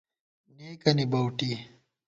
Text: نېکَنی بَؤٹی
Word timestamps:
نېکَنی 0.57 1.05
بَؤٹی 1.11 1.51